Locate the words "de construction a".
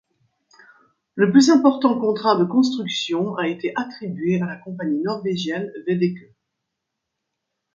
2.35-3.47